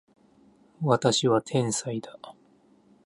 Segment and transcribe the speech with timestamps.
[0.81, 2.17] 私は天才だ